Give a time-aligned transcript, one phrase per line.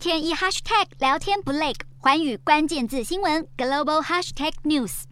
[0.00, 5.02] 天一 hashtag 聊天不累，环宇关键字新闻 global hashtag news。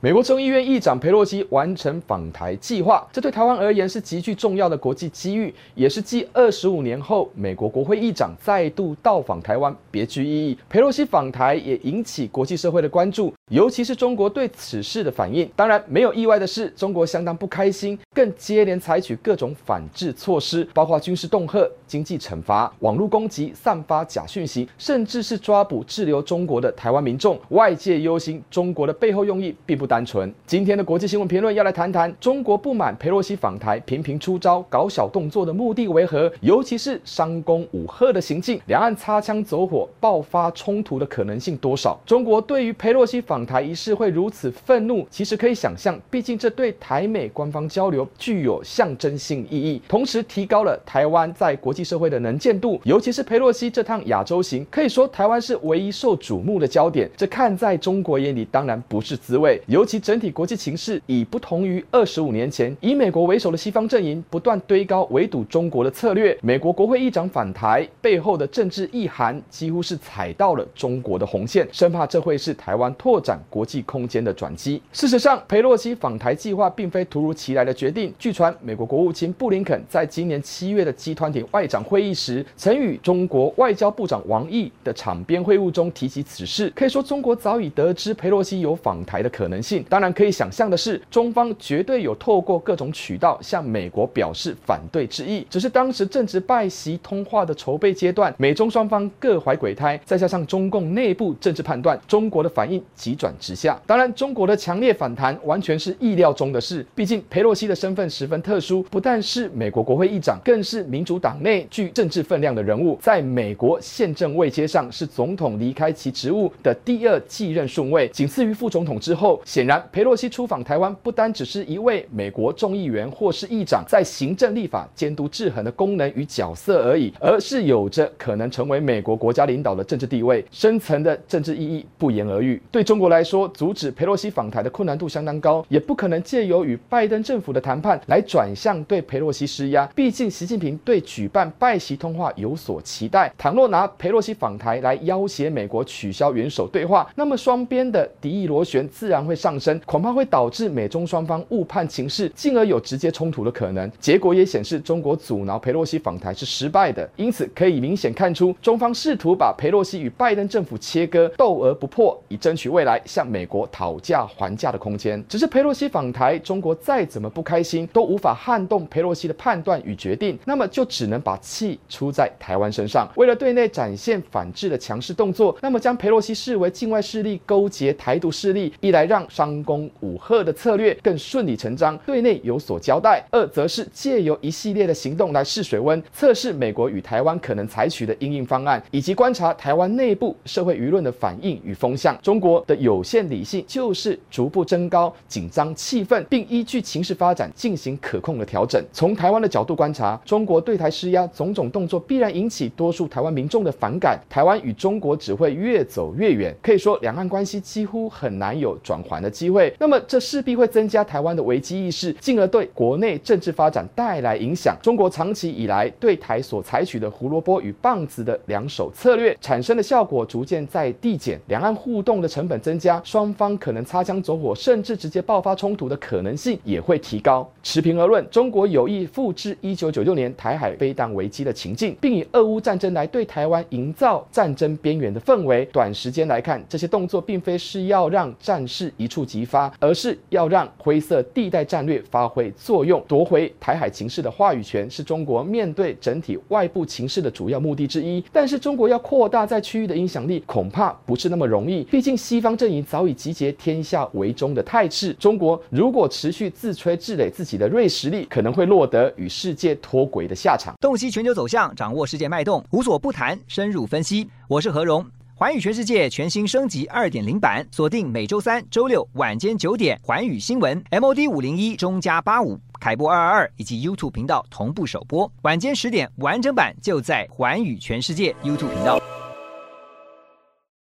[0.00, 10.56] 美国众议院议长裴洛西完成访台计划，这对台湾而言是极具重要的国际机遇，也是继二十五年后美国国会议长再度到访台湾别具意义。
[10.70, 15.50] 裴洛西访台也引起国际社会的关注，尤其是中国对此事的反应。
[15.56, 27.36] 当然，没有意外的是，中国相当不开心，更接连采取各种反制措施，包括军事恫吓、经济惩罚、网络攻击、散发假讯息，甚至是抓捕滞留中国的台湾民众。
[27.48, 30.32] 外界忧心中国的背后用意并不单纯。
[30.46, 36.30] 今天的国际新闻评论要来谈谈中国不满裴洛西访台频频出招搞小动作的目的为何？
[36.40, 41.98] 尤其是商公武吓的行径，两岸擦枪走火爆发冲突的可能性多少？
[42.06, 52.80] 中国对于裴洛西访台一事会如此愤怒，其实可以想象，毕竟这对台美官方交流具有象征性意义，同时提高了台湾在国际社会的能见度。
[52.84, 60.20] 尤其是佩洛西这趟亚洲行，可以说台湾是唯一受瞩目的焦点，这看在中国眼里当然不是滋味，尤其整。
[60.20, 66.36] 体国际情势已不同于二十五年前，以美国为首的西方阵营不断堆高围堵中国的策略。
[66.42, 74.80] 美国国会议长访台背后的政治意涵，几乎是踩到了中国的红线，生怕这会是台湾拓展国际空间的转机。
[74.92, 78.12] 事实上，佩洛西访台计划并非突如其来的决定。
[78.18, 86.70] 据传，美国国务卿布林肯在今年七月的集团体外长会议时，曾与中国外交部长王毅的场边会晤中提及此事。
[86.76, 89.82] 可以说，中国早已得知佩洛西有访台的可能性。
[89.88, 90.10] 当然。
[90.20, 95.46] 可以想象的是，中方绝对有透过各种渠道向美国表示反对之意。
[95.48, 103.80] 只是当时正值拜习通话的筹备阶段，美中双方各怀鬼胎，再加上中共内部政治判断，中国的反应急转直下。
[103.86, 106.86] 当然，中国的强烈反弹完全是意料中的事。
[106.94, 119.42] 毕竟佩洛西的身份十分特殊，不但是美国国会议长，更是民主党内具政治分量的人物，在美国宪政位阶上是总统离开其职务的第二继任顺位，仅次于副总统之后。
[119.44, 132.60] 显然，佩洛西出访台湾，不单只是一位美国众议员或是议长在行政立法监督制衡的功能与角色而已，而是有着可能成为美国国家领导的政治地位，深层的政治意义不言而喻。
[132.70, 139.86] 对中国来说，阻止佩洛西访台的困难度相当高，也不可能借由与拜登政府的谈判来转向对佩洛西施压。
[139.96, 149.80] 毕竟，习近平对举办拜习通话有所期待，倘若拿佩洛西访台来要挟美国取消元首对话，那么双边的敌意螺旋自然会上升。
[149.86, 153.90] 恐怕会导致美中双方误判情势，进而有直接冲突的可能。
[153.98, 157.08] 结果也显示，中国阻挠佩洛西访台是失败的。
[157.16, 165.22] 因此，可以明显看出，中方试图把佩洛西与拜登政府切割，斗而不破，以争取未来来向美国讨价还价的空间。
[165.28, 173.08] 只是佩洛西访台，中国再怎么不开心，都无法撼动佩洛西的判断与决定，那么就只能把气出在台湾身上。
[173.14, 192.18] 为了对内展现反制的强势动作，那么将佩洛西视为境外势力勾结台独势力，一来让商公武吓的策略更顺理成章，对内有所交代；二则是借由一系列的行动来试水温，测试美国与台湾可能采取的应应方案，以及观察台湾内部社会舆论的反应与风向。
[192.22, 198.82] 中国的有限理性就是逐步增高紧张气氛，并依据情势发展进行可控的调整。
[198.92, 209.72] 从台湾的角度观察，中国对台施压种种动作必然引起多数台湾民众的反感，台湾与中国只会越走越远，可以说两岸关系几乎很难有转圜的机会。
[209.78, 214.76] 那么这势必会增加台湾的危机意识，进而对国内政治发展带来影响。
[214.82, 227.50] 中国长期以来对台所采取的胡萝卜与棒子的两手策略，产生的效果逐渐在递减，两岸互动的成本增增加，双方可能擦枪走火，甚至直接爆发冲突的可能性也会提高。
[227.64, 235.64] 持平而论，中国有意复制一九九六年台海飞弹危机的情境，并以俄乌战争来对台湾营造战争边缘的氛围。
[235.72, 248.22] 短时间来看，这些动作并非是要让战事一触即发，而是要让灰色地带战略发挥作用，夺回台海情势的话语权，是中国面对整体外部情势的主要目的之一。
[248.30, 251.82] 但是，中国要扩大在区域的影响力，恐怕不是那么容易。
[251.84, 255.14] 毕竟，西方阵营早已集结天下为中的态势。
[255.14, 260.74] 中国如果持续自吹自擂自己的锐实力，可能会落得与世界脱轨的下场。
[260.78, 264.28] 洞悉全球走向，掌握世界脉动，无所不谈，深入分析。
[264.46, 265.02] 我是何荣。
[265.34, 279.00] 环宇全世界全新升级二点零版，锁定每周三、周六晚间九点，环宇新闻 MOD 五零一中加八五凯播二二二以及 YouTube 频道同步首播，晚间十点完整版就在环宇全世界 YouTube 频道。